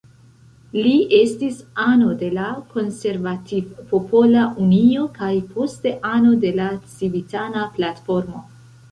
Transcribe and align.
Li 0.83 0.91
estis 1.15 1.57
ano 1.81 2.07
de 2.21 2.29
la 2.37 2.45
Konservativ-Popola 2.71 4.45
Unio, 4.63 5.03
kaj 5.17 5.29
poste 5.57 5.91
ano 6.13 6.31
de 6.47 6.55
la 6.61 6.71
Civitana 6.95 7.67
Platformo. 7.77 8.43